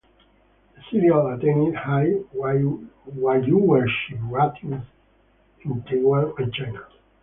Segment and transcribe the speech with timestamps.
[0.75, 4.83] The serial attained high viewership ratings
[5.63, 6.87] in Taiwan and China.